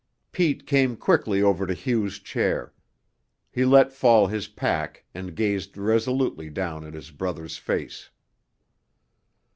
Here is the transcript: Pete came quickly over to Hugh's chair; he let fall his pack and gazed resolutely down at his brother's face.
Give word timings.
Pete 0.31 0.65
came 0.65 0.97
quickly 0.97 1.43
over 1.43 1.67
to 1.67 1.75
Hugh's 1.75 2.17
chair; 2.17 2.73
he 3.51 3.63
let 3.63 3.93
fall 3.93 4.25
his 4.25 4.47
pack 4.47 5.05
and 5.13 5.35
gazed 5.35 5.77
resolutely 5.77 6.49
down 6.49 6.83
at 6.83 6.95
his 6.95 7.11
brother's 7.11 7.57
face. 7.59 8.09